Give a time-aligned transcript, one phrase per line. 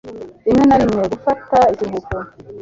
[0.45, 2.15] rimwe na rimwe gufata ikiruhuko